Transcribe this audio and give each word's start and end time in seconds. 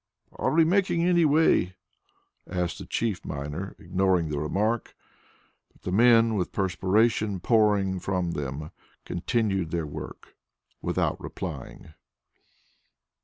"Are 0.31 0.49
we 0.51 0.65
making 0.65 1.03
any 1.03 1.25
way?" 1.25 1.75
asked 2.49 2.79
the 2.79 2.87
chief 2.87 3.23
miner, 3.23 3.75
ignoring 3.77 4.29
the 4.29 4.39
remark. 4.39 4.95
But 5.71 5.83
the 5.83 5.91
men, 5.91 6.33
with 6.33 6.51
perspiration 6.51 7.39
pouring 7.39 7.99
from 7.99 8.31
them, 8.31 8.71
continued 9.05 9.69
their 9.69 9.85
work 9.85 10.35
without 10.81 11.21
replying. 11.21 11.93